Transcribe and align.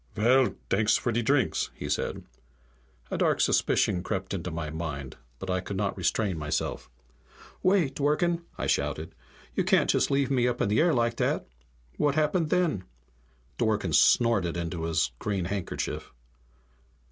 "Vell, 0.15 0.55
thanks 0.71 0.97
for 0.97 1.11
de 1.11 1.21
drinks," 1.21 1.69
he 1.75 1.87
said. 1.87 2.23
A 3.11 3.19
dark 3.19 3.39
suspicion 3.39 4.01
crept 4.01 4.33
into 4.33 4.49
my 4.49 4.71
mind, 4.71 5.15
but 5.37 5.47
I 5.47 5.59
could 5.59 5.77
not 5.77 5.95
restrain 5.95 6.39
myself. 6.39 6.89
"Wait, 7.61 7.93
Dworken!" 7.93 8.41
I 8.57 8.65
shouted. 8.65 9.13
"You 9.55 9.63
can't 9.63 9.91
just 9.91 10.09
leave 10.09 10.31
me 10.31 10.47
up 10.47 10.59
in 10.59 10.69
the 10.69 10.81
air 10.81 10.95
like 10.95 11.17
that! 11.17 11.45
What 11.97 12.15
happened 12.15 12.49
then?" 12.49 12.83
Dworken 13.59 13.93
snorted 13.93 14.57
into 14.57 14.85
his 14.85 15.11
green 15.19 15.45
handkerchief. 15.45 16.11